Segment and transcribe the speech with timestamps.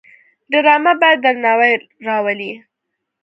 [0.51, 1.73] ډرامه باید درناوی
[2.07, 2.51] راولي